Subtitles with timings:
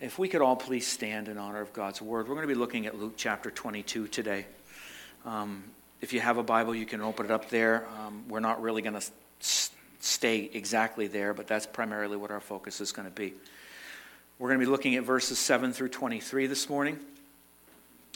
[0.00, 2.26] If we could all please stand in honor of God's word.
[2.26, 4.46] We're going to be looking at Luke chapter 22 today.
[5.26, 5.62] Um,
[6.00, 7.86] if you have a Bible, you can open it up there.
[7.98, 9.06] Um, we're not really going to
[10.00, 13.34] stay exactly there, but that's primarily what our focus is going to be.
[14.38, 16.98] We're going to be looking at verses 7 through 23 this morning.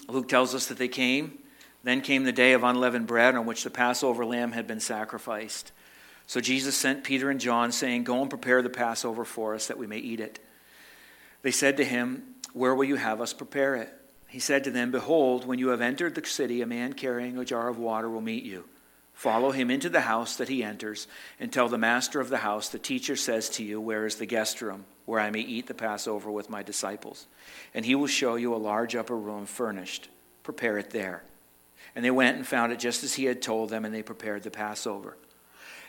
[0.09, 1.37] Luke tells us that they came.
[1.82, 5.71] Then came the day of unleavened bread on which the Passover lamb had been sacrificed.
[6.27, 9.77] So Jesus sent Peter and John, saying, Go and prepare the Passover for us that
[9.77, 10.39] we may eat it.
[11.45, 12.23] They said to him,
[12.55, 13.93] Where will you have us prepare it?
[14.29, 17.45] He said to them, Behold, when you have entered the city, a man carrying a
[17.45, 18.64] jar of water will meet you.
[19.13, 21.07] Follow him into the house that he enters,
[21.39, 24.25] and tell the master of the house, The teacher says to you, Where is the
[24.25, 27.27] guest room, where I may eat the Passover with my disciples?
[27.75, 30.09] And he will show you a large upper room furnished.
[30.45, 31.25] Prepare it there.
[31.95, 34.45] And they went and found it just as he had told them, and they prepared
[34.45, 35.19] the Passover.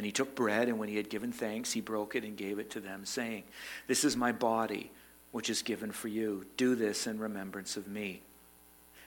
[0.00, 2.58] And he took bread, and when he had given thanks, he broke it and gave
[2.58, 3.42] it to them, saying,
[3.86, 4.90] This is my body,
[5.30, 6.46] which is given for you.
[6.56, 8.22] Do this in remembrance of me.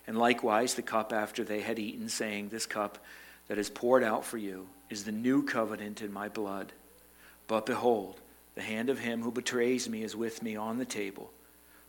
[0.06, 3.00] And likewise, the cup after they had eaten, saying, This cup
[3.48, 6.74] that is poured out for you is the new covenant in my blood.
[7.48, 8.22] But behold,
[8.54, 11.32] the hand of him who betrays me is with me on the table.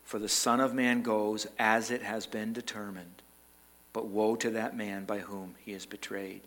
[0.03, 3.21] For the Son of Man goes as it has been determined.
[3.93, 6.41] But woe to that man by whom he is betrayed.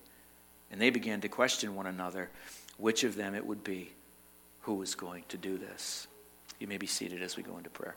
[0.71, 2.29] And they began to question one another
[2.77, 3.91] which of them it would be
[4.61, 6.07] who was going to do this.
[6.59, 7.95] You may be seated as we go into prayer.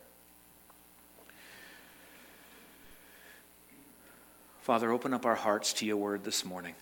[4.61, 6.75] Father, open up our hearts to your word this morning.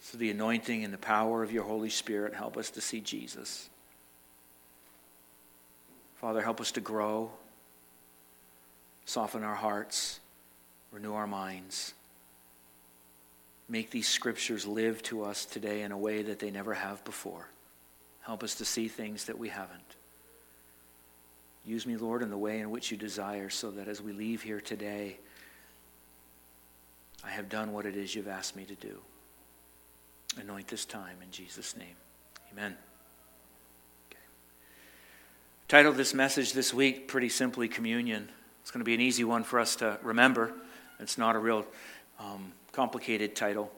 [0.00, 3.68] So the anointing and the power of your Holy Spirit help us to see Jesus.
[6.20, 7.30] Father, help us to grow,
[9.04, 10.20] soften our hearts,
[10.92, 11.94] renew our minds.
[13.68, 17.48] Make these scriptures live to us today in a way that they never have before.
[18.20, 19.80] Help us to see things that we haven't.
[21.64, 24.42] Use me, Lord, in the way in which you desire, so that as we leave
[24.42, 25.18] here today,
[27.24, 28.98] I have done what it is you've asked me to do.
[30.40, 31.96] Anoint this time in Jesus' name.
[32.52, 32.76] Amen.
[34.10, 34.20] Okay.
[35.66, 38.28] Title of this message this week, pretty simply, Communion.
[38.62, 40.52] It's going to be an easy one for us to remember.
[41.00, 41.66] It's not a real
[42.20, 43.72] um, complicated title.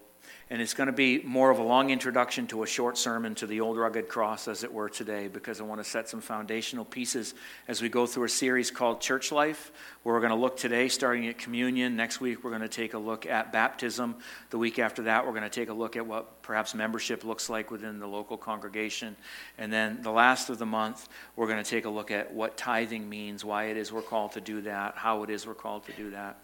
[0.50, 3.46] And it's going to be more of a long introduction to a short sermon to
[3.46, 6.84] the old rugged cross, as it were, today, because I want to set some foundational
[6.84, 7.34] pieces
[7.68, 9.70] as we go through a series called Church Life,
[10.02, 11.94] where we're going to look today, starting at communion.
[11.94, 14.16] Next week, we're going to take a look at baptism.
[14.50, 17.48] The week after that, we're going to take a look at what perhaps membership looks
[17.48, 19.14] like within the local congregation.
[19.58, 22.56] And then the last of the month, we're going to take a look at what
[22.56, 25.86] tithing means, why it is we're called to do that, how it is we're called
[25.86, 26.42] to do that,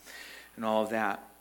[0.54, 1.33] and all of that.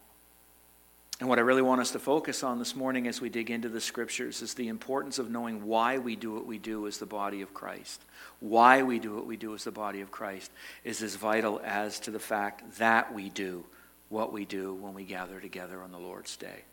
[1.24, 3.70] And what I really want us to focus on this morning as we dig into
[3.70, 7.06] the scriptures is the importance of knowing why we do what we do as the
[7.06, 8.02] body of Christ.
[8.42, 10.52] Why we do what we do as the body of Christ
[10.84, 13.64] is as vital as to the fact that we do
[14.10, 16.64] what we do when we gather together on the Lord's day.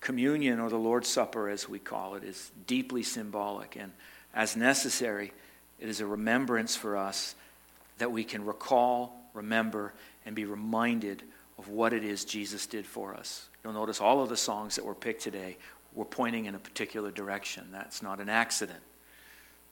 [0.00, 3.76] Communion, or the Lord's Supper as we call it, is deeply symbolic.
[3.76, 3.92] And
[4.34, 5.32] as necessary,
[5.78, 7.36] it is a remembrance for us
[7.98, 9.92] that we can recall, remember,
[10.26, 11.22] and be reminded
[11.58, 13.48] of what it is Jesus did for us.
[13.62, 15.56] You'll notice all of the songs that were picked today
[15.94, 17.68] were pointing in a particular direction.
[17.70, 18.80] That's not an accident.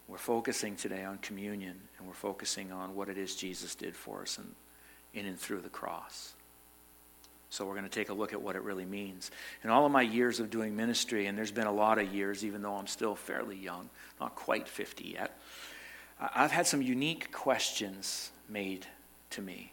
[0.06, 4.22] We're focusing today on communion, and we're focusing on what it is Jesus did for
[4.22, 6.34] us in, in and through the cross.
[7.48, 9.30] So we're going to take a look at what it really means.
[9.64, 12.44] In all of my years of doing ministry, and there's been a lot of years,
[12.44, 13.90] even though I'm still fairly young,
[14.20, 15.36] not quite 50 yet,
[16.20, 18.86] I've had some unique questions made
[19.30, 19.72] to me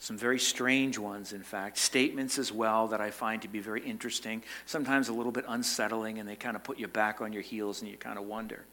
[0.00, 3.82] some very strange ones, in fact, statements as well that I find to be very
[3.82, 7.42] interesting, sometimes a little bit unsettling, and they kind of put you back on your
[7.42, 8.64] heels and you kind of wonder.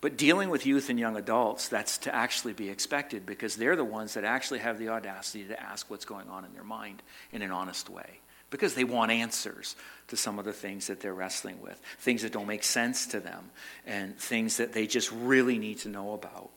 [0.00, 3.84] But dealing with youth and young adults, that's to actually be expected because they're the
[3.84, 7.02] ones that actually have the audacity to ask what's going on in their mind
[7.32, 8.20] in an honest way
[8.50, 9.74] because they want answers
[10.06, 13.18] to some of the things that they're wrestling with, things that don't make sense to
[13.18, 13.50] them,
[13.86, 16.48] and things that they just really need to know about.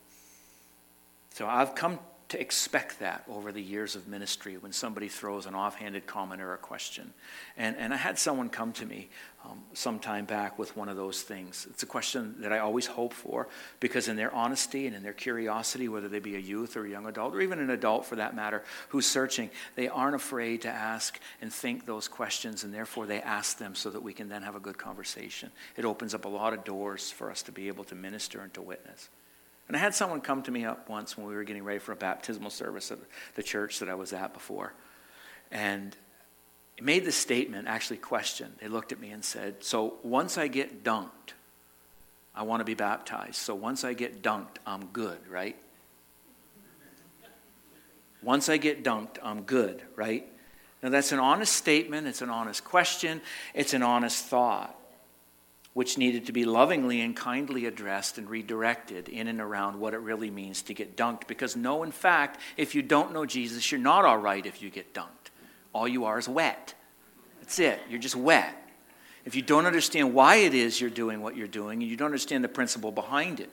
[1.31, 1.97] So I've come
[2.31, 6.53] to expect that over the years of ministry when somebody throws an offhanded comment or
[6.53, 7.13] a question.
[7.57, 9.09] And, and I had someone come to me
[9.43, 11.67] um, some time back with one of those things.
[11.69, 13.49] It's a question that I always hope for
[13.81, 16.89] because, in their honesty and in their curiosity, whether they be a youth or a
[16.89, 20.69] young adult, or even an adult for that matter, who's searching, they aren't afraid to
[20.69, 24.43] ask and think those questions, and therefore they ask them so that we can then
[24.43, 25.51] have a good conversation.
[25.75, 28.53] It opens up a lot of doors for us to be able to minister and
[28.53, 29.09] to witness.
[29.71, 31.93] And I had someone come to me up once when we were getting ready for
[31.93, 32.99] a baptismal service at
[33.35, 34.73] the church that I was at before.
[35.49, 35.95] And
[36.81, 38.55] made the statement, actually questioned.
[38.59, 41.35] They looked at me and said, So once I get dunked,
[42.35, 43.35] I want to be baptized.
[43.35, 45.55] So once I get dunked, I'm good, right?
[48.21, 50.27] Once I get dunked, I'm good, right?
[50.83, 53.21] Now that's an honest statement, it's an honest question,
[53.53, 54.77] it's an honest thought
[55.73, 59.99] which needed to be lovingly and kindly addressed and redirected in and around what it
[59.99, 61.27] really means to get dunked.
[61.27, 64.69] Because, no, in fact, if you don't know Jesus, you're not all right if you
[64.69, 65.31] get dunked.
[65.73, 66.73] All you are is wet.
[67.39, 67.79] That's it.
[67.89, 68.55] You're just wet.
[69.23, 72.07] If you don't understand why it is you're doing what you're doing, and you don't
[72.07, 73.51] understand the principle behind it.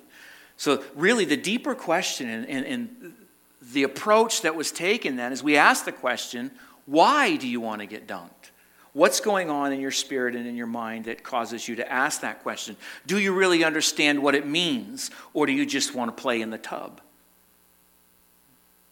[0.57, 3.15] So, really, the deeper question and, and, and
[3.61, 6.51] the approach that was taken then is we ask the question
[6.87, 8.51] why do you want to get dunked?
[8.93, 12.23] What's going on in your spirit and in your mind that causes you to ask
[12.23, 12.77] that question?
[13.07, 16.51] Do you really understand what it means, or do you just want to play in
[16.51, 17.01] the tub?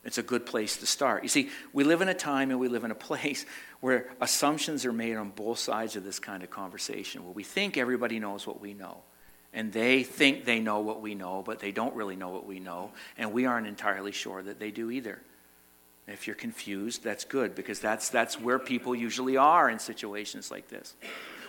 [0.06, 1.24] It's a good place to start.
[1.24, 3.44] You see, we live in a time and we live in a place
[3.80, 7.76] where assumptions are made on both sides of this kind of conversation, where we think
[7.76, 8.98] everybody knows what we know.
[9.52, 12.60] And they think they know what we know, but they don't really know what we
[12.60, 12.92] know.
[13.16, 15.18] And we aren't entirely sure that they do either.
[16.08, 20.68] If you're confused, that's good because that's, that's where people usually are in situations like
[20.68, 20.94] this.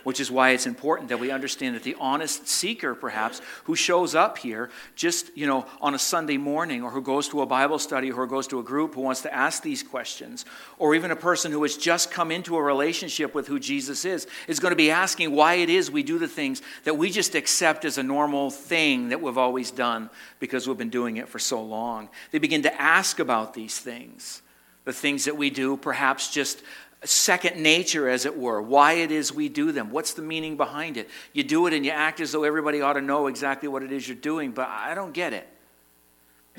[0.04, 4.16] Which is why it's important that we understand that the honest seeker, perhaps, who shows
[4.16, 7.78] up here just, you know, on a Sunday morning or who goes to a Bible
[7.78, 10.46] study or who goes to a group who wants to ask these questions,
[10.80, 14.28] or even a person who has just come into a relationship with who Jesus is,
[14.48, 17.36] is going to be asking why it is we do the things that we just
[17.36, 21.40] accept as a normal thing that we've always done because we've been doing it for
[21.40, 22.08] so long.
[22.32, 24.42] They begin to ask about these things
[24.88, 26.64] the things that we do, perhaps just
[27.04, 29.92] second nature, as it were, why it is we do them.
[29.92, 31.10] What's the meaning behind it?
[31.34, 33.92] You do it and you act as though everybody ought to know exactly what it
[33.92, 35.46] is you're doing, but I don't get it.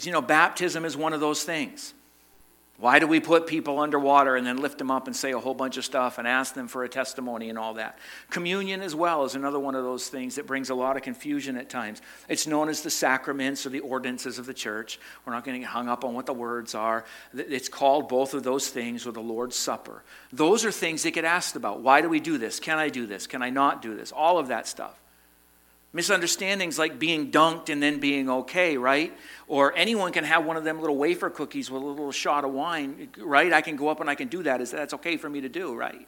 [0.00, 1.94] You know, baptism is one of those things.
[2.80, 5.52] Why do we put people underwater and then lift them up and say a whole
[5.54, 7.98] bunch of stuff and ask them for a testimony and all that?
[8.30, 11.56] Communion, as well, is another one of those things that brings a lot of confusion
[11.56, 12.00] at times.
[12.28, 15.00] It's known as the sacraments or the ordinances of the church.
[15.24, 17.04] We're not going to get hung up on what the words are.
[17.34, 20.04] It's called both of those things or the Lord's Supper.
[20.32, 21.80] Those are things that get asked about.
[21.80, 22.60] Why do we do this?
[22.60, 23.26] Can I do this?
[23.26, 24.12] Can I not do this?
[24.12, 24.94] All of that stuff.
[25.98, 29.12] Misunderstandings like being dunked and then being okay, right?
[29.48, 32.52] Or anyone can have one of them little wafer cookies with a little shot of
[32.52, 33.52] wine, right?
[33.52, 34.60] I can go up and I can do that.
[34.60, 36.06] Is that's okay for me to do, right?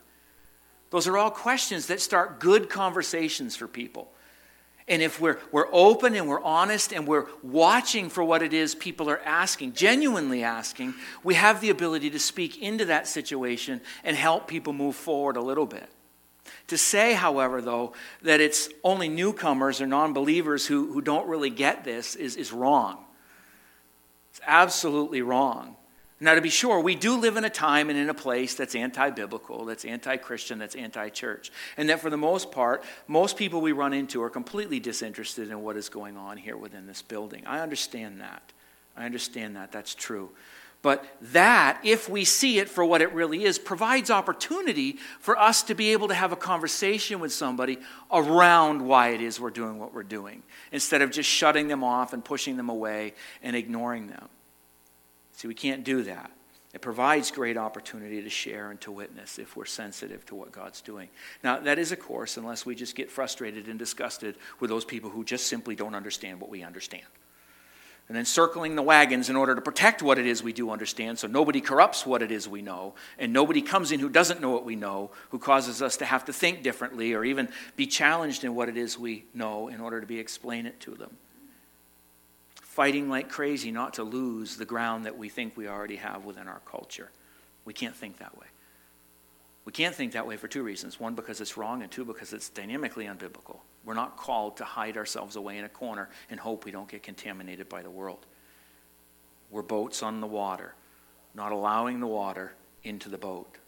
[0.90, 4.12] Those are all questions that start good conversations for people.
[4.86, 8.76] And if we're, we're open and we're honest and we're watching for what it is
[8.76, 10.94] people are asking, genuinely asking,
[11.24, 15.40] we have the ability to speak into that situation and help people move forward a
[15.40, 15.88] little bit.
[16.68, 17.92] To say, however, though,
[18.22, 22.52] that it's only newcomers or non believers who, who don't really get this is, is
[22.52, 23.04] wrong.
[24.30, 25.76] It's absolutely wrong.
[26.22, 28.74] Now, to be sure, we do live in a time and in a place that's
[28.74, 31.50] anti biblical, that's anti Christian, that's anti church.
[31.78, 35.62] And that for the most part, most people we run into are completely disinterested in
[35.62, 37.46] what is going on here within this building.
[37.46, 38.42] I understand that.
[38.96, 39.72] I understand that.
[39.72, 40.30] That's true.
[40.82, 45.62] But that, if we see it for what it really is, provides opportunity for us
[45.64, 47.78] to be able to have a conversation with somebody
[48.10, 52.14] around why it is we're doing what we're doing, instead of just shutting them off
[52.14, 54.28] and pushing them away and ignoring them.
[55.32, 56.30] See, we can't do that.
[56.72, 60.80] It provides great opportunity to share and to witness if we're sensitive to what God's
[60.80, 61.08] doing.
[61.42, 65.10] Now, that is, of course, unless we just get frustrated and disgusted with those people
[65.10, 67.04] who just simply don't understand what we understand
[68.10, 71.16] and then circling the wagons in order to protect what it is we do understand
[71.16, 74.50] so nobody corrupts what it is we know, and nobody comes in who doesn't know
[74.50, 78.42] what we know, who causes us to have to think differently or even be challenged
[78.42, 81.18] in what it is we know in order to be explain it to them.
[82.56, 86.48] Fighting like crazy not to lose the ground that we think we already have within
[86.48, 87.12] our culture.
[87.64, 88.48] We can't think that way.
[89.70, 90.98] We can't think that way for two reasons.
[90.98, 93.58] One, because it's wrong, and two, because it's dynamically unbiblical.
[93.84, 97.04] We're not called to hide ourselves away in a corner and hope we don't get
[97.04, 98.26] contaminated by the world.
[99.48, 100.74] We're boats on the water,
[101.36, 103.58] not allowing the water into the boat.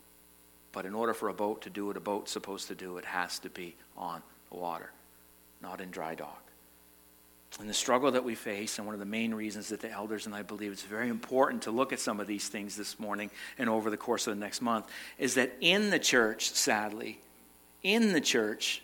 [0.73, 3.04] But in order for a boat to do what a boat's supposed to do, it
[3.04, 4.90] has to be on the water,
[5.62, 6.41] not in dry dock.
[7.61, 10.26] And the struggle that we face, and one of the main reasons that the elders
[10.26, 13.30] and I believe it's very important to look at some of these things this morning
[13.59, 14.87] and over the course of the next month,
[15.18, 17.21] is that in the church, sadly,
[17.82, 18.82] in the church,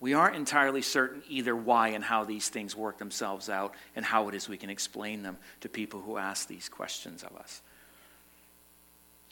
[0.00, 4.28] we aren't entirely certain either why and how these things work themselves out and how
[4.28, 7.60] it is we can explain them to people who ask these questions of us.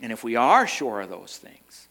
[0.00, 1.88] And if we are sure of those things,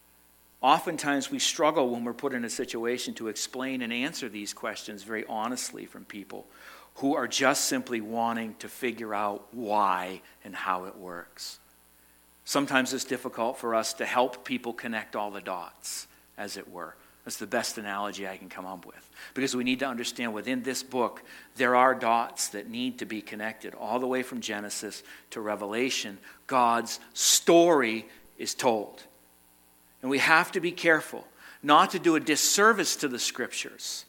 [0.62, 5.03] oftentimes we struggle when we're put in a situation to explain and answer these questions
[5.03, 6.46] very honestly from people
[6.98, 11.60] who are just simply wanting to figure out why and how it works.
[12.44, 16.96] Sometimes it's difficult for us to help people connect all the dots, as it were.
[17.24, 19.10] That's the best analogy I can come up with.
[19.34, 21.22] Because we need to understand within this book,
[21.56, 23.75] there are dots that need to be connected.
[23.75, 28.06] All the way from Genesis to Revelation, God's story
[28.39, 29.04] is told.
[30.01, 31.27] And we have to be careful
[31.62, 34.06] not to do a disservice to the scriptures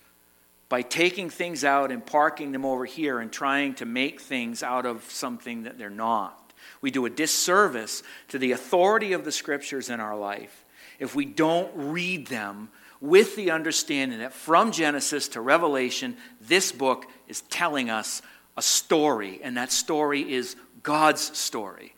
[0.68, 4.84] by taking things out and parking them over here and trying to make things out
[4.84, 6.52] of something that they're not.
[6.80, 10.64] We do a disservice to the authority of the scriptures in our life
[10.98, 12.70] if we don't read them
[13.00, 18.20] with the understanding that from Genesis to Revelation, this book is telling us
[18.56, 21.94] a story, and that story is God's story.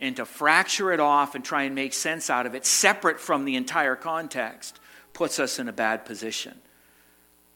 [0.00, 3.44] And to fracture it off and try and make sense out of it, separate from
[3.44, 4.80] the entire context,
[5.12, 6.60] puts us in a bad position.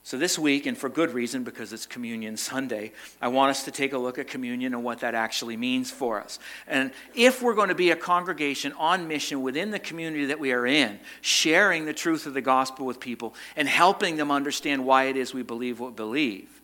[0.03, 3.71] So, this week, and for good reason because it's Communion Sunday, I want us to
[3.71, 6.39] take a look at communion and what that actually means for us.
[6.67, 10.53] And if we're going to be a congregation on mission within the community that we
[10.53, 15.05] are in, sharing the truth of the gospel with people and helping them understand why
[15.05, 16.63] it is we believe what we believe,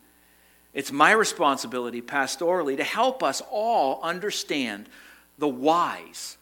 [0.73, 4.89] it's my responsibility pastorally to help us all understand
[5.37, 6.36] the whys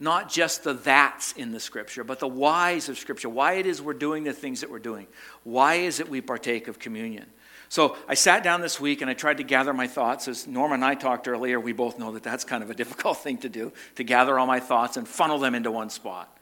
[0.00, 3.82] not just the that's in the scripture, but the whys of scripture, why it is
[3.82, 5.06] we're doing the things that we're doing.
[5.44, 7.26] Why is it we partake of communion?
[7.68, 10.26] So I sat down this week and I tried to gather my thoughts.
[10.26, 13.18] As Norma and I talked earlier, we both know that that's kind of a difficult
[13.18, 16.36] thing to do, to gather all my thoughts and funnel them into one spot.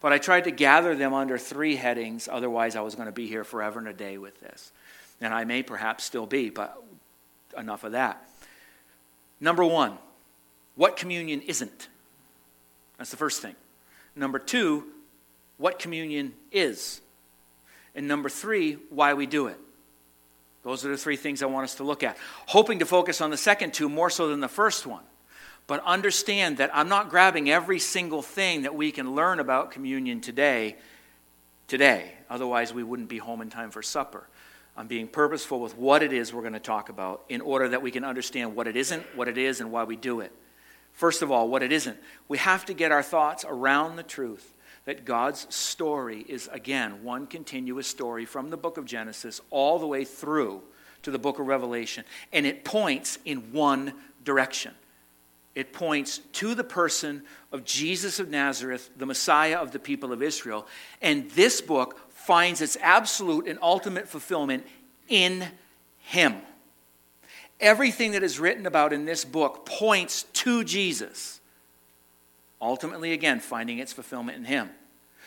[0.00, 3.28] But I tried to gather them under three headings, otherwise, I was going to be
[3.28, 4.72] here forever and a day with this.
[5.20, 6.82] And I may perhaps still be, but
[7.56, 8.26] enough of that.
[9.38, 9.98] Number one,
[10.74, 11.88] what communion isn't.
[12.98, 13.54] That's the first thing.
[14.14, 14.84] Number two,
[15.58, 17.00] what communion is.
[17.94, 19.58] And number three, why we do it.
[20.62, 22.16] Those are the three things I want us to look at.
[22.46, 25.02] Hoping to focus on the second two more so than the first one.
[25.66, 30.20] But understand that I'm not grabbing every single thing that we can learn about communion
[30.20, 30.76] today,
[31.68, 32.12] today.
[32.30, 34.26] Otherwise, we wouldn't be home in time for supper.
[34.76, 37.82] I'm being purposeful with what it is we're going to talk about in order that
[37.82, 40.32] we can understand what it isn't, what it is, and why we do it.
[40.92, 41.98] First of all, what it isn't.
[42.28, 44.52] We have to get our thoughts around the truth
[44.84, 49.86] that God's story is, again, one continuous story from the book of Genesis all the
[49.86, 50.62] way through
[51.02, 52.04] to the book of Revelation.
[52.32, 53.92] And it points in one
[54.24, 54.74] direction
[55.54, 60.22] it points to the person of Jesus of Nazareth, the Messiah of the people of
[60.22, 60.66] Israel.
[61.02, 64.66] And this book finds its absolute and ultimate fulfillment
[65.08, 65.46] in
[65.98, 66.36] Him.
[67.62, 71.40] Everything that is written about in this book points to Jesus.
[72.60, 74.68] Ultimately, again, finding its fulfillment in Him.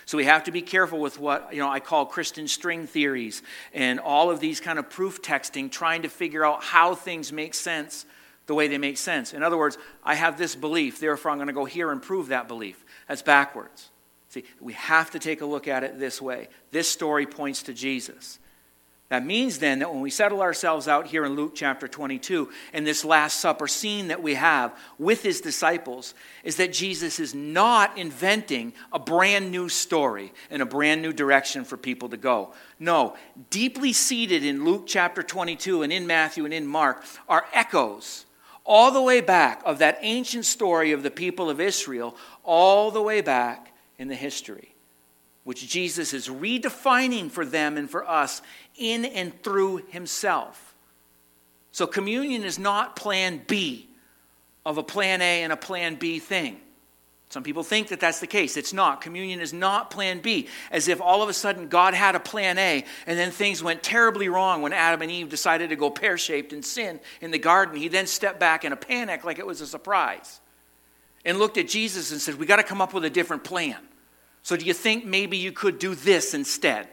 [0.06, 3.42] So we have to be careful with what you know I call Christian string theories
[3.74, 7.56] and all of these kind of proof texting, trying to figure out how things make
[7.56, 8.06] sense
[8.46, 9.34] the way they make sense.
[9.34, 12.28] In other words, I have this belief, therefore I'm going to go here and prove
[12.28, 12.86] that belief.
[13.08, 13.90] That's backwards.
[14.30, 16.50] See, we have to take a look at it this way.
[16.72, 18.38] This story points to Jesus.
[19.10, 22.86] That means then that when we settle ourselves out here in Luke chapter 22, in
[22.86, 28.00] this Last Supper scene that we have with his disciples, is that Jesus is not
[28.00, 32.54] inventing a brand new story and a brand new direction for people to go.
[32.80, 33.16] No,
[33.52, 38.26] deeply seated in Luke chapter 22 and in Matthew and in Mark are echoes
[38.64, 43.02] all the way back of that ancient story of the people of Israel, all the
[43.04, 44.75] way back in the history
[45.46, 48.42] which Jesus is redefining for them and for us
[48.76, 50.76] in and through himself.
[51.72, 53.88] So, communion is not plan B
[54.66, 56.60] of a plan A and a plan B thing.
[57.30, 58.56] Some people think that that's the case.
[58.56, 59.02] It's not.
[59.02, 62.58] Communion is not plan B, as if all of a sudden God had a plan
[62.58, 66.18] A and then things went terribly wrong when Adam and Eve decided to go pear
[66.18, 67.76] shaped and sin in the garden.
[67.76, 70.40] He then stepped back in a panic like it was a surprise
[71.26, 73.78] and looked at Jesus and said, We got to come up with a different plan.
[74.46, 76.88] So, do you think maybe you could do this instead?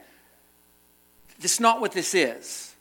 [1.39, 2.75] This is not what this is.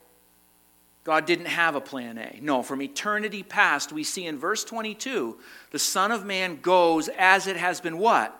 [1.04, 2.40] God didn't have a plan A.
[2.42, 5.38] No, from eternity past, we see in verse 22
[5.72, 8.34] the Son of Man goes as it has been what?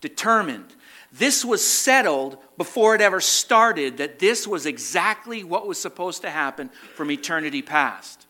[0.00, 0.72] Determined.
[1.10, 6.30] This was settled before it ever started, that this was exactly what was supposed to
[6.30, 8.28] happen from eternity past.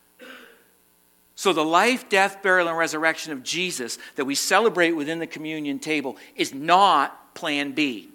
[1.42, 5.80] So, the life, death, burial, and resurrection of Jesus that we celebrate within the communion
[5.80, 8.10] table is not plan B.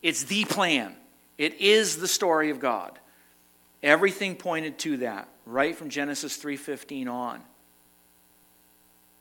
[0.00, 0.94] It's the plan,
[1.38, 3.00] it is the story of God.
[3.82, 7.42] Everything pointed to that, right from Genesis 3:15 on.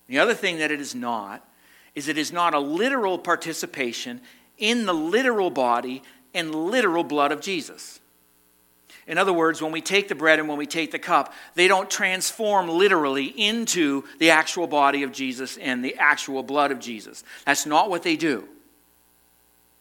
[0.05, 1.43] The other thing that it is not
[1.95, 4.21] is it is not a literal participation
[4.59, 6.03] in the literal body
[6.35, 7.99] and literal blood of Jesus.
[9.07, 11.67] In other words, when we take the bread and when we take the cup, they
[11.67, 17.23] don't transform literally into the actual body of Jesus and the actual blood of Jesus.
[17.45, 18.47] That's not what they do.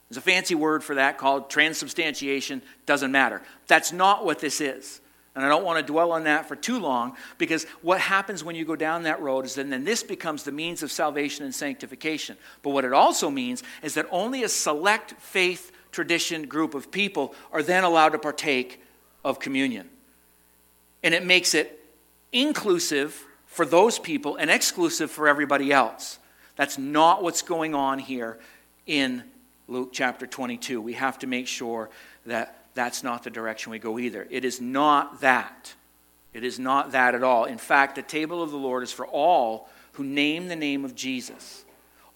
[0.08, 3.40] There's a fancy word for that called transubstantiation, doesn't matter.
[3.66, 5.00] That's not what this is.
[5.34, 8.54] And I don't want to dwell on that for too long because what happens when
[8.54, 11.54] you go down that road is that then this becomes the means of salvation and
[11.54, 12.36] sanctification.
[12.62, 17.34] But what it also means is that only a select faith tradition group of people
[17.52, 18.83] are then allowed to partake
[19.24, 19.88] of communion.
[21.02, 21.80] And it makes it
[22.32, 26.18] inclusive for those people and exclusive for everybody else.
[26.56, 28.38] That's not what's going on here
[28.86, 29.22] in
[29.68, 30.80] Luke chapter 22.
[30.80, 31.88] We have to make sure
[32.26, 34.26] that that's not the direction we go either.
[34.30, 35.74] It is not that.
[36.32, 37.44] It is not that at all.
[37.44, 40.94] In fact, the table of the Lord is for all who name the name of
[40.94, 41.64] Jesus,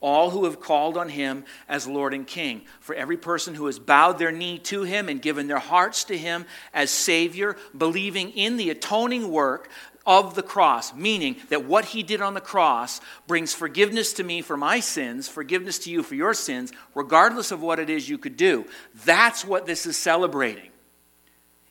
[0.01, 3.79] all who have called on him as Lord and King, for every person who has
[3.79, 8.57] bowed their knee to him and given their hearts to him as Savior, believing in
[8.57, 9.69] the atoning work
[10.07, 14.41] of the cross, meaning that what he did on the cross brings forgiveness to me
[14.41, 18.17] for my sins, forgiveness to you for your sins, regardless of what it is you
[18.17, 18.65] could do.
[19.05, 20.71] That's what this is celebrating.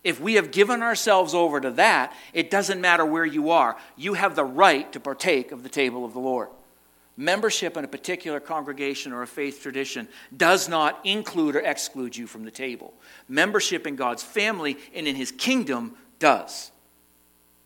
[0.04, 3.76] If we have given ourselves over to that, it doesn't matter where you are.
[3.96, 6.50] You have the right to partake of the table of the Lord.
[7.18, 12.28] Membership in a particular congregation or a faith tradition does not include or exclude you
[12.28, 12.94] from the table.
[13.28, 16.72] Membership in God's family and in his kingdom does.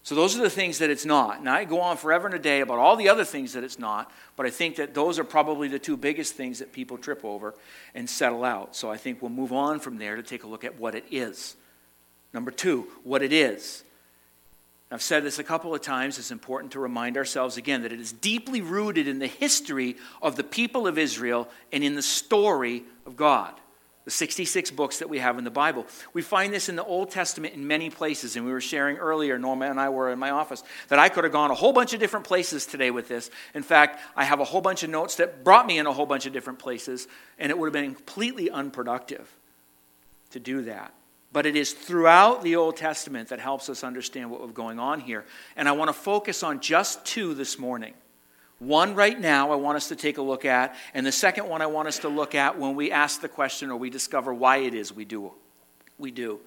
[0.03, 1.43] So those are the things that it's not.
[1.43, 3.77] Now I go on forever and a day about all the other things that it's
[3.77, 7.23] not, but I think that those are probably the two biggest things that people trip
[7.23, 7.53] over
[7.93, 8.75] and settle out.
[8.75, 11.05] So I think we'll move on from there to take a look at what it
[11.11, 11.55] is.
[12.33, 13.83] Number two, what it is.
[14.91, 16.19] I've said this a couple of times.
[16.19, 20.35] It's important to remind ourselves again that it is deeply rooted in the history of
[20.35, 23.53] the people of Israel and in the story of God
[24.03, 25.85] the 66 books that we have in the Bible.
[26.13, 29.37] We find this in the Old Testament in many places, and we were sharing earlier,
[29.37, 31.93] Norma and I were in my office, that I could have gone a whole bunch
[31.93, 33.29] of different places today with this.
[33.53, 36.07] In fact, I have a whole bunch of notes that brought me in a whole
[36.07, 39.29] bunch of different places, and it would have been completely unproductive
[40.31, 40.93] to do that.
[41.33, 44.99] But it is throughout the Old Testament that helps us understand what was going on
[44.99, 45.25] here.
[45.55, 47.93] And I want to focus on just two this morning.
[48.59, 51.61] One right now I want us to take a look at, and the second one
[51.61, 54.57] I want us to look at when we ask the question or we discover why
[54.57, 55.31] it is we do.
[55.97, 56.39] We do.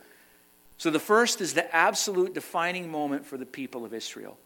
[0.76, 4.36] So the first is the absolute defining moment for the people of Israel.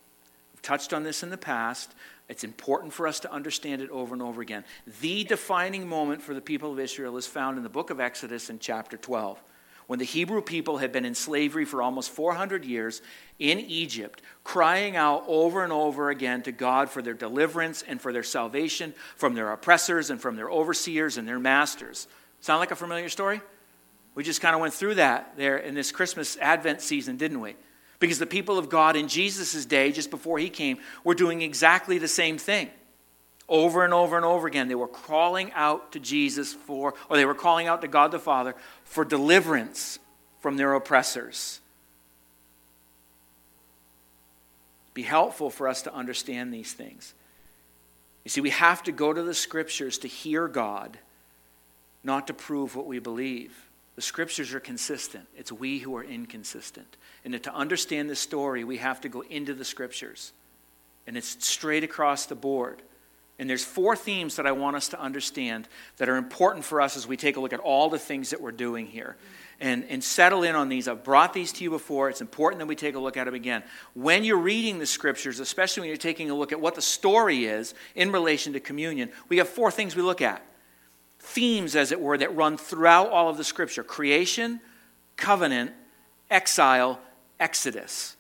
[0.55, 1.95] We've touched on this in the past.
[2.29, 4.65] It's important for us to understand it over and over again.
[5.01, 8.51] The defining moment for the people of Israel is found in the book of Exodus
[8.51, 9.43] in chapter 12
[9.89, 13.01] when the Hebrew people had been in slavery for almost 400 years
[13.39, 18.13] in Egypt, crying out over and over again to God for their deliverance and for
[18.13, 22.07] their salvation from their oppressors and from their overseers and their masters.
[22.41, 23.41] Sound like a familiar story?
[24.15, 27.57] We just kind of went through that there in this Christmas Advent season, didn't we?
[27.99, 31.97] Because the people of God in Jesus' day, just before he came, were doing exactly
[31.97, 32.69] the same thing.
[33.49, 37.25] Over and over and over again, they were calling out to Jesus for, or they
[37.25, 39.99] were calling out to God the Father for deliverance
[40.41, 41.61] from their oppressors.
[44.93, 47.15] Be helpful for us to understand these things.
[48.25, 50.99] You see, we have to go to the scriptures to hear God,
[52.05, 53.55] not to prove what we believe.
[53.97, 55.27] The scriptures are consistent.
[55.37, 56.97] It's we who are inconsistent.
[57.25, 60.33] And to understand the story, we have to go into the scriptures.
[61.07, 62.83] And it's straight across the board.
[63.39, 66.97] And there's four themes that I want us to understand that are important for us
[66.97, 69.17] as we take a look at all the things that we're doing here.
[69.61, 70.87] And, and settle in on these.
[70.87, 72.09] I've brought these to you before.
[72.09, 73.65] It's important that we take a look at them again.
[73.95, 77.47] When you're reading the scriptures, especially when you're taking a look at what the story
[77.47, 80.45] is in relation to communion, we have four things we look at.
[81.19, 84.61] Themes, as it were, that run throughout all of the scripture creation,
[85.17, 85.73] covenant,
[86.31, 87.01] exile,
[87.41, 88.17] exodus.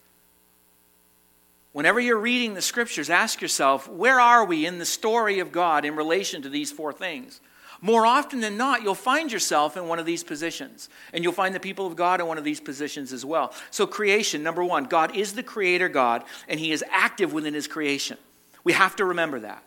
[1.72, 5.84] Whenever you're reading the scriptures, ask yourself, where are we in the story of God
[5.84, 7.40] in relation to these four things?
[7.80, 10.88] More often than not, you'll find yourself in one of these positions.
[11.12, 13.52] And you'll find the people of God in one of these positions as well.
[13.70, 17.68] So, creation, number one, God is the creator God, and He is active within His
[17.68, 18.18] creation.
[18.64, 19.62] We have to remember that.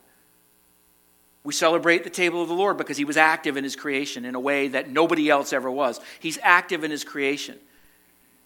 [1.43, 4.35] We celebrate the table of the Lord because he was active in his creation in
[4.35, 5.99] a way that nobody else ever was.
[6.19, 7.57] He's active in his creation.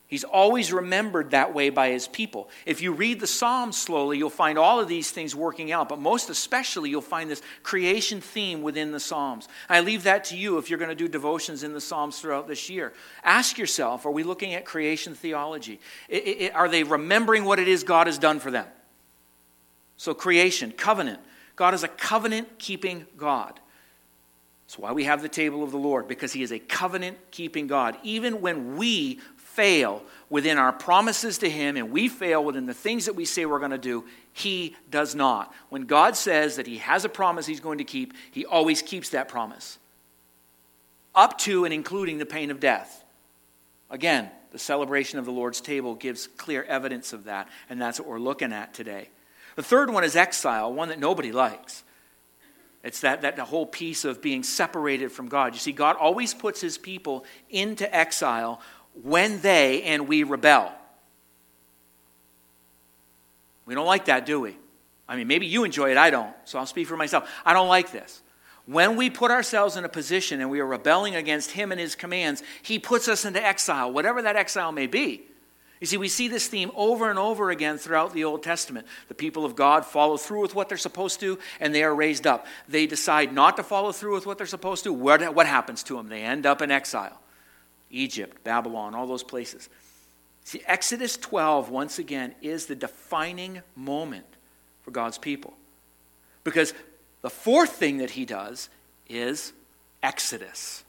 [0.07, 2.49] He's always remembered that way by his people.
[2.65, 5.99] If you read the Psalms slowly, you'll find all of these things working out, but
[5.99, 9.47] most especially, you'll find this creation theme within the Psalms.
[9.67, 12.47] I leave that to you if you're going to do devotions in the Psalms throughout
[12.47, 12.93] this year.
[13.23, 15.79] Ask yourself are we looking at creation theology?
[16.53, 18.67] Are they remembering what it is God has done for them?
[19.97, 21.19] So, creation, covenant.
[21.55, 23.59] God is a covenant keeping God.
[24.67, 27.67] That's why we have the table of the Lord, because He is a covenant keeping
[27.67, 27.97] God.
[28.03, 29.19] Even when we
[29.55, 33.45] fail within our promises to Him and we fail within the things that we say
[33.45, 35.53] we're going to do, He does not.
[35.69, 39.09] When God says that He has a promise He's going to keep, He always keeps
[39.09, 39.77] that promise,
[41.13, 43.03] up to and including the pain of death.
[43.89, 48.07] Again, the celebration of the Lord's table gives clear evidence of that, and that's what
[48.09, 49.09] we're looking at today.
[49.55, 51.83] The third one is exile, one that nobody likes.
[52.85, 55.53] It's that, that whole piece of being separated from God.
[55.53, 58.61] You see, God always puts his people into exile
[59.03, 60.71] when they and we rebel.
[63.65, 64.57] We don't like that, do we?
[65.07, 66.33] I mean, maybe you enjoy it, I don't.
[66.45, 67.29] So I'll speak for myself.
[67.45, 68.21] I don't like this.
[68.65, 71.95] When we put ourselves in a position and we are rebelling against Him and His
[71.95, 75.23] commands, He puts us into exile, whatever that exile may be.
[75.79, 78.87] You see, we see this theme over and over again throughout the Old Testament.
[79.07, 82.25] The people of God follow through with what they're supposed to, and they are raised
[82.25, 82.47] up.
[82.67, 84.93] They decide not to follow through with what they're supposed to.
[84.93, 86.07] What, happens to them?
[86.07, 87.19] They end up in exile.
[87.95, 89.69] Egypt, Babylon, all those places.
[90.43, 94.25] See, Exodus 12, once again, is the defining moment
[94.83, 95.53] for God's people.
[96.43, 96.73] Because
[97.21, 98.69] the fourth thing that he does
[99.09, 99.53] is
[100.03, 100.83] Exodus.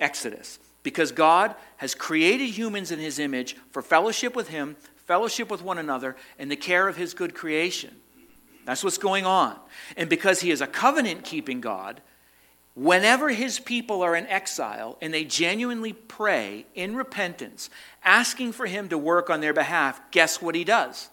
[0.00, 0.58] Exodus.
[0.82, 5.78] Because God has created humans in his image for fellowship with him, fellowship with one
[5.78, 7.94] another, and the care of his good creation.
[8.64, 9.56] That's what's going on.
[9.96, 12.00] And because he is a covenant keeping God,
[12.74, 17.68] Whenever his people are in exile and they genuinely pray in repentance,
[18.04, 21.08] asking for him to work on their behalf, guess what he does?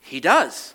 [0.00, 0.74] He does.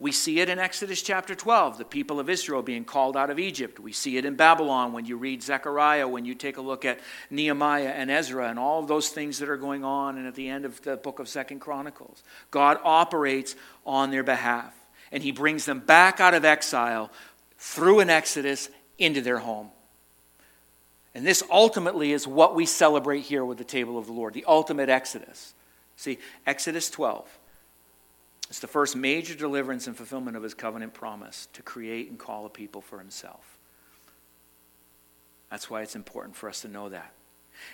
[0.00, 3.38] We see it in Exodus chapter 12, the people of Israel being called out of
[3.38, 3.78] Egypt.
[3.78, 6.98] We see it in Babylon when you read Zechariah, when you take a look at
[7.30, 10.48] Nehemiah and Ezra and all of those things that are going on, and at the
[10.48, 12.24] end of the book of Second Chronicles.
[12.50, 13.54] God operates
[13.86, 14.74] on their behalf,
[15.12, 17.12] and he brings them back out of exile
[17.56, 18.68] through an Exodus
[19.02, 19.70] into their home.
[21.14, 24.44] And this ultimately is what we celebrate here with the table of the Lord, the
[24.46, 25.54] ultimate Exodus.
[25.96, 27.38] See, Exodus 12.
[28.48, 32.44] It's the first major deliverance and fulfillment of his covenant promise to create and call
[32.46, 33.58] a people for himself.
[35.50, 37.12] That's why it's important for us to know that.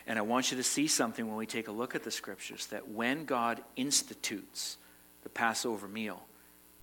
[0.07, 2.67] And I want you to see something when we take a look at the scriptures
[2.67, 4.77] that when God institutes
[5.23, 6.23] the Passover meal,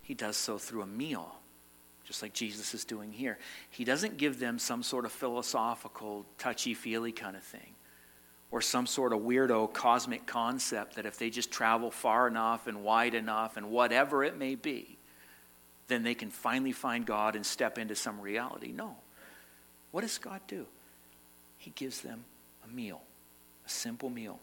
[0.01, 1.36] he does so through a meal
[2.05, 3.37] just like Jesus is doing here.
[3.69, 7.75] He doesn't give them some sort of philosophical, touchy feely kind of thing
[8.51, 12.83] or some sort of weirdo cosmic concept that if they just travel far enough and
[12.83, 14.97] wide enough and whatever it may be,
[15.87, 18.71] then they can finally find God and step into some reality.
[18.71, 18.95] No.
[19.91, 20.65] What does God do?
[21.57, 22.23] He gives them
[22.63, 23.01] a meal,
[23.65, 24.39] a simple meal.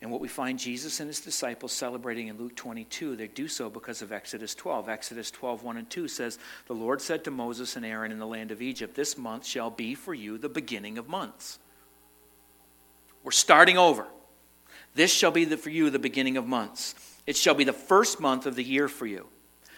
[0.00, 3.68] And what we find Jesus and his disciples celebrating in Luke 22, they do so
[3.68, 4.88] because of Exodus 12.
[4.88, 8.26] Exodus 12, 1 and 2 says, The Lord said to Moses and Aaron in the
[8.26, 11.58] land of Egypt, This month shall be for you the beginning of months.
[13.24, 14.06] We're starting over.
[14.94, 16.94] This shall be the, for you the beginning of months.
[17.26, 19.26] It shall be the first month of the year for you.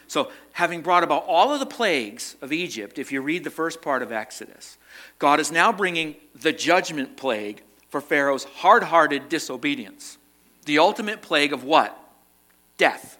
[0.06, 3.80] So, having brought about all of the plagues of Egypt, if you read the first
[3.80, 4.76] part of Exodus,
[5.18, 10.16] God is now bringing the judgment plague for Pharaoh's hard hearted disobedience.
[10.64, 11.96] The ultimate plague of what?
[12.76, 13.18] Death.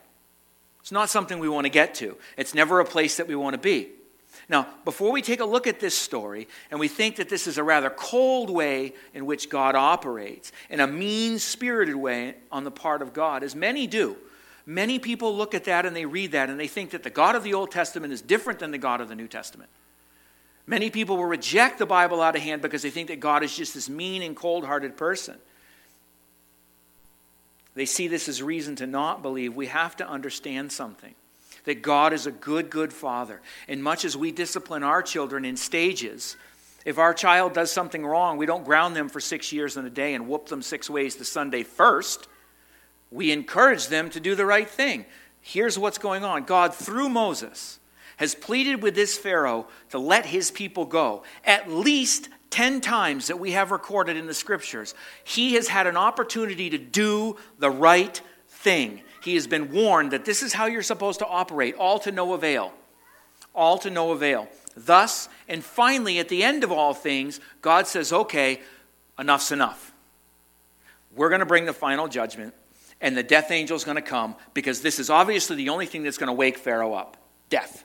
[0.80, 3.54] It's not something we want to get to, it's never a place that we want
[3.54, 3.90] to be.
[4.48, 7.56] Now, before we take a look at this story and we think that this is
[7.56, 12.70] a rather cold way in which God operates, in a mean spirited way on the
[12.70, 14.16] part of God, as many do,
[14.66, 17.37] many people look at that and they read that and they think that the God
[17.37, 19.70] of the Old Testament is different than the God of the New Testament.
[20.70, 23.56] Many people will reject the Bible out of hand because they think that God is
[23.56, 25.37] just this mean and cold hearted person.
[27.74, 29.56] They see this as reason to not believe.
[29.56, 31.16] We have to understand something
[31.64, 33.40] that God is a good, good father.
[33.66, 36.37] And much as we discipline our children in stages,
[36.85, 39.90] if our child does something wrong, we don't ground them for six years in a
[39.90, 42.28] day and whoop them six ways to Sunday first.
[43.11, 45.04] We encourage them to do the right thing.
[45.40, 47.80] Here's what's going on God, through Moses,
[48.20, 53.40] has pleaded with this Pharaoh to let his people go at least 10 times that
[53.40, 54.94] we have recorded in the scriptures.
[55.24, 59.00] He has had an opportunity to do the right thing.
[59.22, 62.35] He has been warned that this is how you're supposed to operate, all to no
[62.35, 62.74] avail.
[63.54, 64.48] all to no avail.
[64.76, 68.61] Thus, and finally, at the end of all things, God says, okay,
[69.18, 69.92] enough's enough.
[71.14, 72.54] We're going to bring the final judgment,
[73.00, 76.02] and the death angel is going to come because this is obviously the only thing
[76.02, 77.16] that's going to wake Pharaoh up
[77.48, 77.85] death.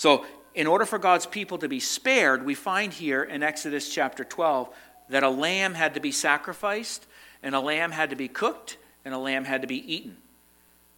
[0.00, 4.24] So, in order for God's people to be spared, we find here in Exodus chapter
[4.24, 4.74] 12
[5.10, 7.06] that a lamb had to be sacrificed,
[7.42, 10.16] and a lamb had to be cooked, and a lamb had to be eaten.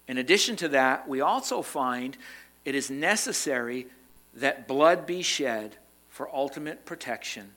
[0.07, 2.17] In addition to that, we also find
[2.65, 3.89] it is necessary
[4.35, 7.51] that blood be shed for ultimate protection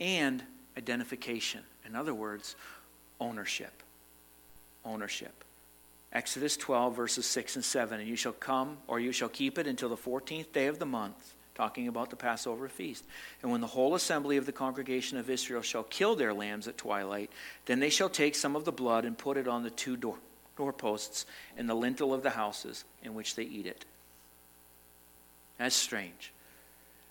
[0.00, 0.42] and
[0.74, 1.64] identification.
[1.84, 2.56] In other words,
[3.20, 3.82] ownership.
[4.86, 5.44] Ownership.
[6.12, 8.00] Exodus 12, verses 6 and 7.
[8.00, 10.86] And you shall come, or you shall keep it until the 14th day of the
[10.86, 13.04] month, talking about the Passover feast.
[13.42, 16.78] And when the whole assembly of the congregation of Israel shall kill their lambs at
[16.78, 17.30] twilight,
[17.66, 20.16] then they shall take some of the blood and put it on the two door,
[20.56, 23.84] doorposts and the lintel of the houses in which they eat it.
[25.58, 26.32] That's strange.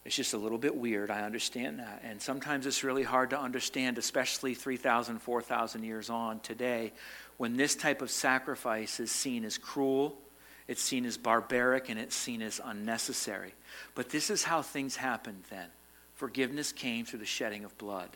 [0.08, 1.12] It's just a little bit weird.
[1.12, 2.02] I understand that.
[2.06, 6.94] And sometimes it's really hard to understand, especially 3,000, 4,000 years on today,
[7.36, 10.18] when this type of sacrifice is seen as cruel,
[10.66, 13.54] it's seen as barbaric, and it's seen as unnecessary.
[13.96, 15.68] But this is how things happened then.
[16.16, 18.10] Forgiveness came through the shedding of blood.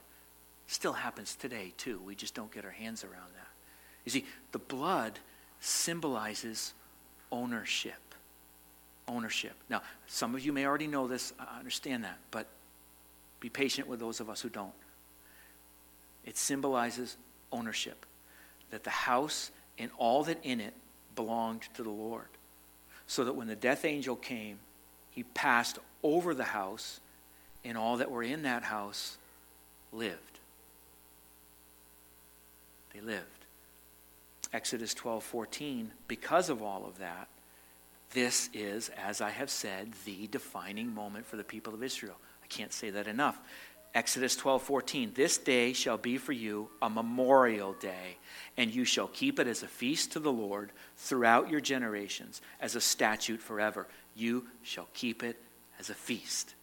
[0.68, 2.00] Still happens today, too.
[2.06, 3.50] We just don't get our hands around that.
[4.06, 5.20] You see, the blood
[5.60, 6.74] symbolizes
[7.34, 8.11] ownership
[9.12, 9.54] ownership.
[9.70, 12.48] Now, some of you may already know this, I understand that, but
[13.40, 14.72] be patient with those of us who don't.
[16.26, 17.18] It symbolizes
[17.52, 18.06] ownership,
[18.70, 20.74] that the house and all that in it
[21.16, 22.28] belonged to the Lord.
[23.08, 24.60] So that when the death angel came,
[25.10, 27.00] he passed over the house,
[27.66, 29.18] and all that were in that house
[29.92, 30.40] lived.
[32.94, 33.26] They lived.
[34.54, 37.28] Exodus 12 14, because of all of that,
[38.14, 42.16] this is, as I have said, the defining moment for the people of Israel.
[42.44, 43.40] I can't say that enough.
[43.94, 45.12] Exodus 12, 14.
[45.14, 48.18] This day shall be for you a memorial day,
[48.58, 52.76] and you shall keep it as a feast to the Lord throughout your generations, as
[52.76, 53.88] a statute forever.
[54.16, 55.38] You shall keep it
[55.80, 56.54] as a feast.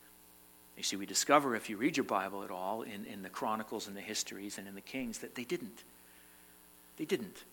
[0.77, 3.89] You see, we discover if you read your Bible at all in, in the Chronicles
[3.89, 5.83] and the histories and in the Kings that they didn't.
[6.97, 7.45] They didn't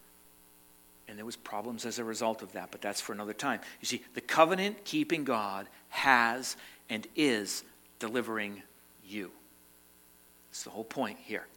[1.07, 3.59] and there was problems as a result of that but that's for another time.
[3.81, 6.57] You see the covenant keeping god has
[6.89, 7.63] and is
[7.99, 8.61] delivering
[9.07, 9.31] you.
[10.49, 11.47] That's the whole point here.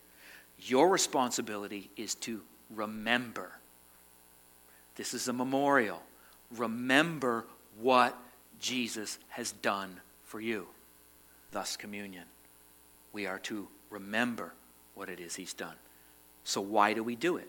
[0.61, 2.41] Your responsibility is to
[2.75, 3.53] remember.
[4.97, 6.03] This is a memorial.
[6.57, 7.45] Remember
[7.81, 8.17] what
[8.61, 10.67] jesus has done for you.
[11.53, 12.25] Thus communion.
[13.13, 14.53] We are to remember
[14.95, 15.77] what it is he's done.
[16.45, 17.49] So why do we do it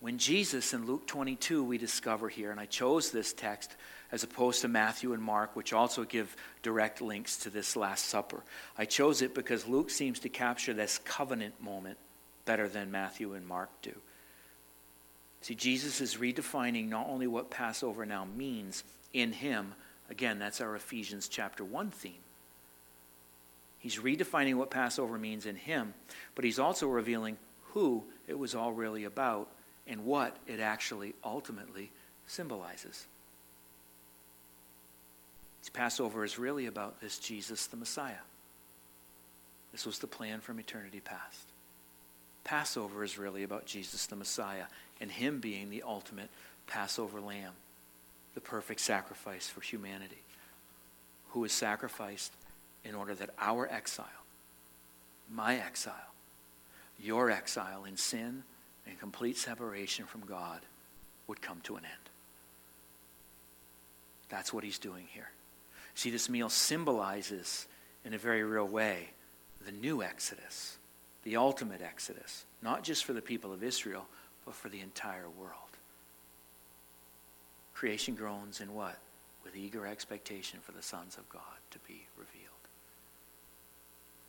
[0.00, 3.74] when Jesus in Luke 22, we discover here, and I chose this text
[4.12, 8.42] as opposed to Matthew and Mark, which also give direct links to this Last Supper.
[8.76, 11.98] I chose it because Luke seems to capture this covenant moment
[12.44, 13.92] better than Matthew and Mark do.
[15.42, 19.74] See, Jesus is redefining not only what Passover now means in Him,
[20.08, 22.14] again, that's our Ephesians chapter 1 theme.
[23.78, 25.94] He's redefining what Passover means in Him,
[26.34, 27.36] but He's also revealing
[27.72, 29.48] who it was all really about
[29.88, 31.90] and what it actually ultimately
[32.26, 33.06] symbolizes.
[35.78, 38.24] Passover is really about this Jesus the Messiah.
[39.70, 41.44] This was the plan from eternity past.
[42.42, 44.64] Passover is really about Jesus the Messiah
[45.00, 46.30] and Him being the ultimate
[46.66, 47.52] Passover lamb,
[48.34, 50.22] the perfect sacrifice for humanity,
[51.28, 52.32] who was sacrificed
[52.84, 54.06] in order that our exile,
[55.30, 55.94] my exile,
[57.00, 58.42] your exile in sin,
[58.88, 60.60] and complete separation from God
[61.26, 61.94] would come to an end.
[64.28, 65.30] That's what he's doing here.
[65.94, 67.66] See, this meal symbolizes,
[68.04, 69.10] in a very real way,
[69.64, 70.78] the new Exodus,
[71.24, 74.06] the ultimate Exodus, not just for the people of Israel,
[74.44, 75.52] but for the entire world.
[77.74, 78.98] Creation groans in what?
[79.44, 82.48] With eager expectation for the sons of God to be revealed.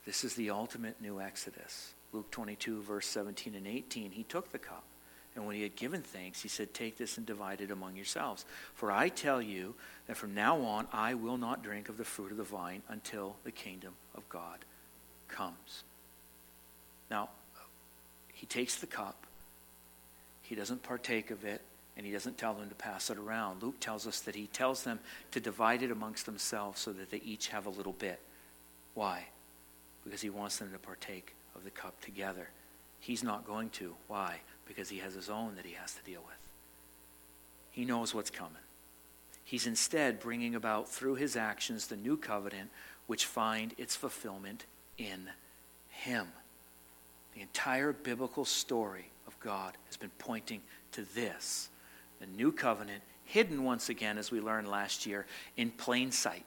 [0.06, 1.93] This is the ultimate new Exodus.
[2.12, 4.84] Luke 22, verse 17 and 18, he took the cup.
[5.36, 8.45] And when he had given thanks, he said, Take this and divide it among yourselves.
[8.74, 9.76] For I tell you
[10.08, 13.36] that from now on I will not drink of the fruit of the vine until
[13.43, 14.60] the kingdom of God
[15.28, 15.84] comes.
[17.12, 17.30] Now,
[18.34, 19.28] he takes the cup,
[20.41, 21.62] he doesn't partake of it,
[21.95, 23.62] and he doesn't tell them to pass it around.
[23.62, 25.00] Luke tells us that he tells them
[25.32, 28.19] to divide it amongst themselves so that they each have a little bit.
[28.93, 29.26] Why?
[30.04, 32.49] Because he wants them to partake of the cup together.
[32.99, 33.93] He's not going to.
[34.07, 34.39] Why?
[34.67, 36.35] Because he has his own that he has to deal with.
[37.71, 38.53] He knows what's coming.
[39.43, 42.69] He's instead bringing about through his actions the new covenant,
[43.07, 44.65] which find its fulfillment
[44.97, 45.29] in
[45.89, 46.27] him.
[47.33, 51.69] The entire biblical story of God has been pointing to this
[52.19, 56.43] the new covenant, hidden once again, as we learned last year, in plain sight.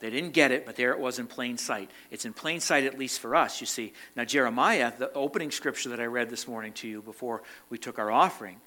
[0.00, 1.90] They didn't get it, but there it was in plain sight.
[2.10, 3.92] It's in plain sight, at least for us, you see.
[4.16, 7.98] Now, Jeremiah, the opening scripture that I read this morning to you before we took
[7.98, 8.60] our offering,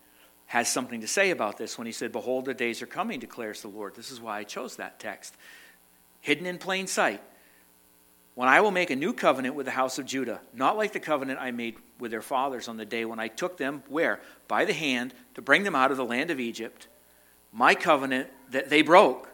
[0.45, 3.61] has something to say about this when he said, Behold, the days are coming, declares
[3.61, 3.95] the Lord.
[3.95, 5.35] This is why I chose that text.
[6.21, 7.21] Hidden in plain sight.
[8.35, 10.99] When I will make a new covenant with the house of Judah, not like the
[10.99, 14.19] covenant I made with their fathers on the day when I took them, where?
[14.47, 16.87] By the hand, to bring them out of the land of Egypt.
[17.51, 19.29] My covenant that they broke,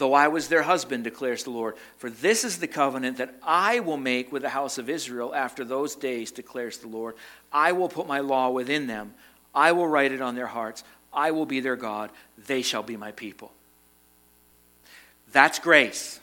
[0.00, 1.76] though I was their husband, declares the Lord.
[1.98, 5.64] For this is the covenant that I will make with the house of Israel after
[5.64, 7.14] those days, declares the Lord.
[7.52, 9.14] I will put my law within them
[9.54, 10.84] I will write it on their hearts.
[11.12, 12.10] I will be their God.
[12.46, 13.52] They shall be my people.
[15.32, 16.20] That's grace.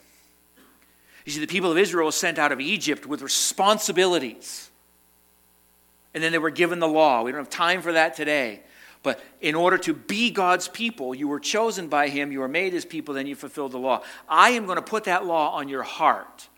[1.24, 4.70] You see, the people of Israel were sent out of Egypt with responsibilities.
[6.14, 7.22] And then they were given the law.
[7.22, 8.60] We don't have time for that today.
[9.02, 12.72] But in order to be God's people, you were chosen by Him, you were made
[12.72, 14.02] His people, then you fulfilled the law.
[14.28, 16.48] I am going to put that law on your heart.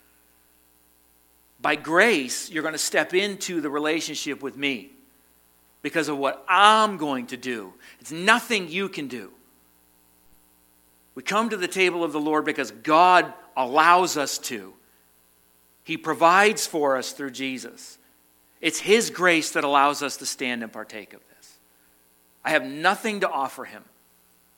[1.60, 4.90] By grace, you're going to step into the relationship with me
[5.82, 7.74] because of what I'm going to do.
[8.00, 9.30] It's nothing you can do.
[11.14, 14.72] We come to the table of the Lord because God allows us to.
[15.84, 17.98] He provides for us through Jesus.
[18.60, 21.29] It's His grace that allows us to stand and partake of this.
[22.44, 23.84] I have nothing to offer Him,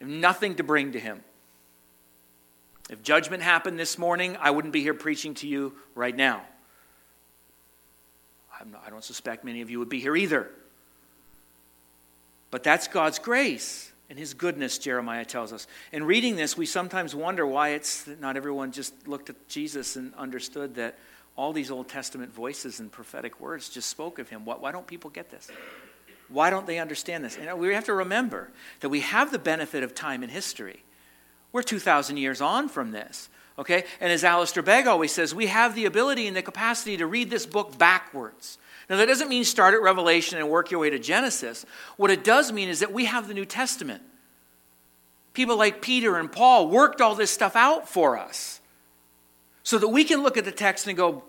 [0.01, 1.23] I have nothing to bring to Him.
[2.91, 6.43] If judgment happened this morning, I wouldn't be here preaching to you right now.
[8.71, 10.49] Not, I don't suspect many of you would be here either.
[12.51, 15.67] But that's God's grace and his goodness, Jeremiah tells us.
[15.91, 20.15] In reading this, we sometimes wonder why it's not everyone just looked at Jesus and
[20.15, 20.99] understood that
[21.35, 24.45] all these Old Testament voices and prophetic words just spoke of him.
[24.45, 25.51] Why don't people get this?
[26.33, 27.37] Why don't they understand this?
[27.37, 30.83] And uh, we have to remember that we have the benefit of time and history.
[31.53, 33.29] We're 2,000 years on from this.
[33.59, 33.85] Okay?
[34.01, 37.31] And as Alistair Begg always says, we have the ability and the capacity to read
[37.31, 38.59] this book backwards.
[38.89, 41.65] Now, that doesn't mean start at Revelation and work your way to Genesis.
[41.97, 44.03] What it does mean is that we have the New Testament.
[45.35, 48.61] People like Peter and Paul worked all this stuff out for us
[49.63, 51.23] so that we can look at the text and go,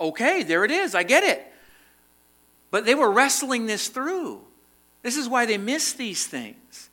[0.00, 1.51] okay, there it is, I get it.
[2.72, 4.40] But they were wrestling this through.
[5.02, 6.88] This is why they miss these things.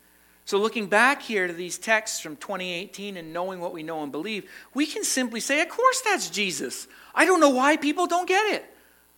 [0.46, 4.12] So, looking back here to these texts from 2018 and knowing what we know and
[4.12, 6.88] believe, we can simply say, Of course, that's Jesus.
[7.15, 8.65] I don't know why people don't get it.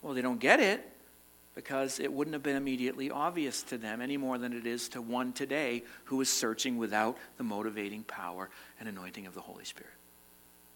[0.02, 0.88] Well, they don't get it
[1.54, 5.02] because it wouldn't have been immediately obvious to them any more than it is to
[5.02, 9.92] one today who is searching without the motivating power and anointing of the Holy Spirit.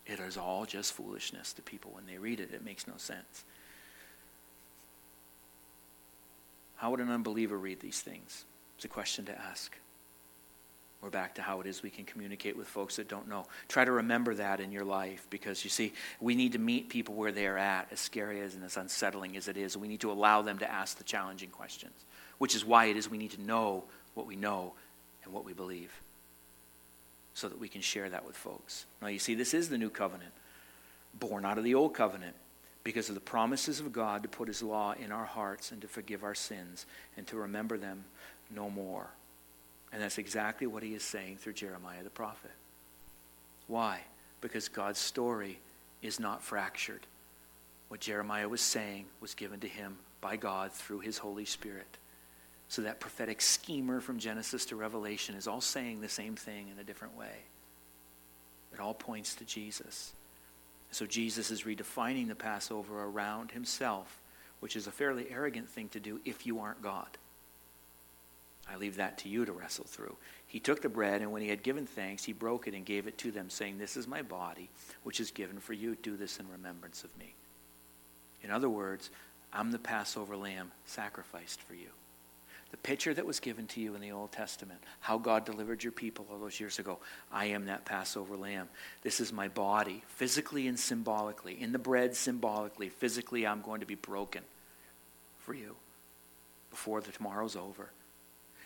[0.07, 2.53] It is all just foolishness to people when they read it.
[2.53, 3.45] It makes no sense.
[6.77, 8.45] How would an unbeliever read these things?
[8.77, 9.77] It's a question to ask.
[11.03, 13.47] We're back to how it is we can communicate with folks that don't know.
[13.69, 17.15] Try to remember that in your life because you see, we need to meet people
[17.15, 19.77] where they are at, as scary as and as unsettling as it is.
[19.77, 21.93] We need to allow them to ask the challenging questions,
[22.39, 23.85] which is why it is we need to know
[24.15, 24.73] what we know
[25.25, 25.93] and what we believe
[27.35, 28.87] so that we can share that with folks.
[29.03, 30.33] Now, you see, this is the new covenant,
[31.19, 32.35] born out of the old covenant
[32.87, 35.89] because of the promises of God to put his law in our hearts and to
[35.89, 38.05] forgive our sins and to remember them
[38.55, 39.09] no more.
[39.93, 42.53] And that's exactly what he is saying through Jeremiah the prophet.
[43.67, 44.03] Why?
[44.41, 45.59] Because God's story
[46.01, 47.01] is not fractured.
[47.89, 51.99] What Jeremiah was saying was given to him by God through his Holy Spirit.
[52.69, 56.79] So that prophetic schemer from Genesis to Revelation is all saying the same thing in
[56.79, 57.35] a different way.
[58.73, 60.13] It all points to Jesus.
[60.97, 64.19] So Jesus is redefining the Passover around himself,
[64.61, 67.19] which is a fairly arrogant thing to do if you aren't God.
[68.67, 70.17] I leave that to you to wrestle through.
[70.47, 73.07] He took the bread, and when he had given thanks, he broke it and gave
[73.07, 74.71] it to them, saying, This is my body,
[75.03, 75.97] which is given for you.
[75.97, 77.35] Do this in remembrance of me.
[78.43, 79.11] In other words,
[79.53, 81.91] I'm the Passover lamb sacrificed for you.
[82.77, 85.93] The picture that was given to you in the Old Testament, how God delivered your
[85.93, 86.99] people all those years ago.
[87.33, 88.69] I am that Passover lamb.
[89.03, 91.61] This is my body, physically and symbolically.
[91.61, 92.91] In the bread, symbolically.
[92.91, 94.43] Physically, I'm going to be broken
[95.39, 95.75] for you
[96.71, 97.89] before the tomorrow's over.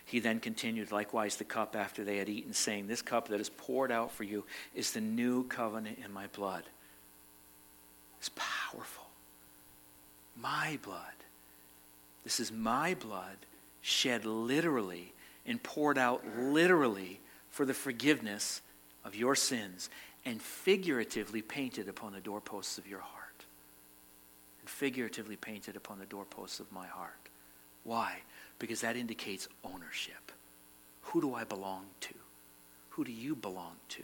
[0.06, 3.48] He then continued, likewise, the cup after they had eaten, saying, This cup that is
[3.48, 6.64] poured out for you is the new covenant in my blood.
[8.18, 9.06] It's powerful.
[10.36, 10.98] My blood.
[12.24, 13.36] This is my blood
[13.82, 15.12] shed literally
[15.46, 17.20] and poured out literally
[17.50, 18.60] for the forgiveness
[19.04, 19.90] of your sins
[20.24, 23.44] and figuratively painted upon the doorposts of your heart.
[24.60, 27.28] And figuratively painted upon the doorposts of my heart.
[27.84, 28.18] Why?
[28.58, 30.32] Because that indicates ownership.
[31.02, 32.14] Who do I belong to?
[32.90, 34.02] Who do you belong to?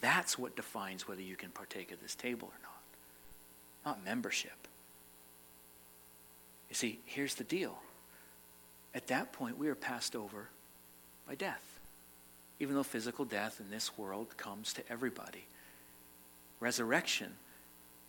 [0.00, 4.68] That's what defines whether you can partake of this table or not, not membership.
[6.68, 7.78] You see, here's the deal.
[8.94, 10.48] At that point, we are passed over
[11.26, 11.78] by death.
[12.60, 15.44] Even though physical death in this world comes to everybody,
[16.60, 17.32] resurrection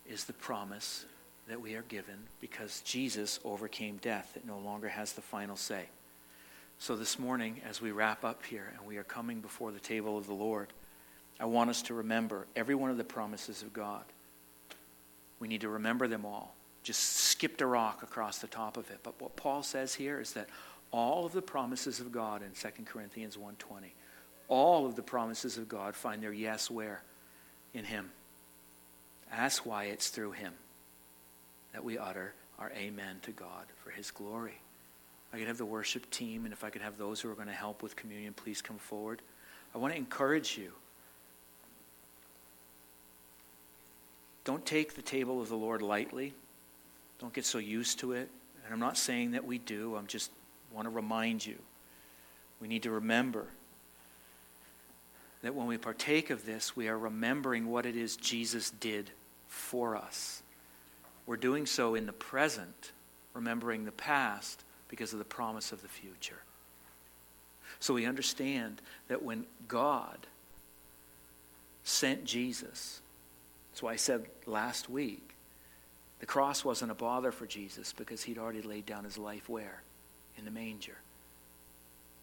[0.08, 1.04] is the promise
[1.48, 4.32] that we are given because Jesus overcame death.
[4.36, 5.84] It no longer has the final say.
[6.78, 10.18] So, this morning, as we wrap up here and we are coming before the table
[10.18, 10.68] of the Lord,
[11.40, 14.04] I want us to remember every one of the promises of God.
[15.40, 16.54] We need to remember them all.
[16.82, 19.00] Just skipped a rock across the top of it.
[19.02, 20.48] But what Paul says here is that
[20.90, 23.92] all of the promises of God in 2 Corinthians 1:20,
[24.48, 27.02] all of the promises of God find their yes where?
[27.74, 28.12] In him.
[29.30, 30.54] That's why it's through him
[31.72, 34.60] that we utter our amen to God for his glory.
[35.32, 37.48] I could have the worship team, and if I could have those who are going
[37.48, 39.20] to help with communion, please come forward.
[39.74, 40.72] I want to encourage you.
[44.44, 46.32] Don't take the table of the Lord lightly.
[47.18, 48.30] Don't get so used to it.
[48.64, 49.96] And I'm not saying that we do.
[49.96, 50.30] I'm just
[50.76, 51.56] want to remind you.
[52.60, 53.46] We need to remember
[55.42, 59.10] that when we partake of this, we are remembering what it is Jesus did
[59.48, 60.42] for us.
[61.26, 62.92] We're doing so in the present,
[63.32, 66.42] remembering the past because of the promise of the future.
[67.80, 70.18] So we understand that when God
[71.84, 73.00] sent Jesus,
[73.72, 75.34] that's why I said last week,
[76.20, 79.82] the cross wasn't a bother for Jesus because he'd already laid down his life where?
[80.38, 80.96] In the manger.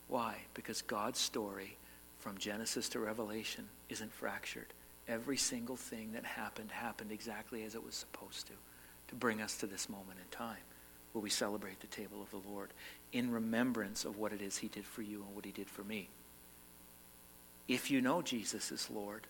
[0.08, 0.38] Why?
[0.54, 1.78] Because God's story
[2.20, 4.68] from Genesis to Revelation isn't fractured.
[5.08, 8.54] Every single thing that happened happened exactly as it was supposed to,
[9.10, 10.64] to bring us to this moment in time
[11.14, 12.70] where we celebrate the table of the Lord
[13.12, 15.84] in remembrance of what it is he did for you and what he did for
[15.84, 16.10] me.
[17.68, 19.22] If you know Jesus is Lord,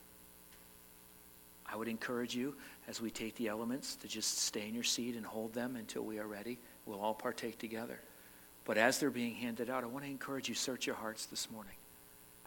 [1.72, 2.56] I would encourage you
[2.88, 6.04] as we take the elements to just stay in your seat and hold them until
[6.04, 6.58] we are ready.
[6.86, 8.00] We'll all partake together.
[8.66, 11.50] But as they're being handed out, I want to encourage you search your hearts this
[11.52, 11.74] morning.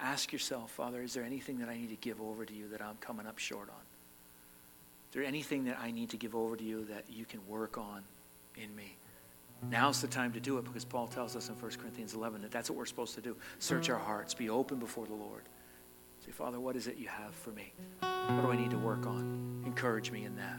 [0.01, 2.83] Ask yourself, Father, is there anything that I need to give over to you that
[2.83, 3.85] I'm coming up short on?
[5.11, 7.79] Is there anything that I need to give over to you that you can work
[7.79, 8.03] on
[8.57, 8.97] in me?
[9.71, 12.51] Now's the time to do it because Paul tells us in 1 Corinthians 11 that
[12.51, 13.35] that's what we're supposed to do.
[13.59, 15.43] Search our hearts, be open before the Lord.
[16.25, 17.73] Say, Father, what is it you have for me?
[18.01, 19.63] What do I need to work on?
[19.65, 20.59] Encourage me in that.